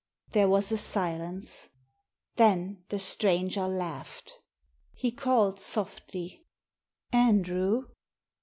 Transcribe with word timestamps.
There 0.31 0.49
was 0.49 0.71
a 0.71 0.79
silence. 0.79 1.69
Then 2.35 2.83
the 2.89 2.97
stranger 2.97 3.67
laughed. 3.67 4.39
He 4.93 5.11
called 5.11 5.59
softly— 5.59 6.41
•'Andrew!" 7.13 7.83